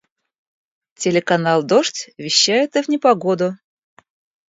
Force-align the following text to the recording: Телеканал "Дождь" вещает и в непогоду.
Телеканал 0.95 1.61
"Дождь" 1.61 2.09
вещает 2.17 2.75
и 2.75 2.81
в 2.81 2.87
непогоду. 2.89 3.55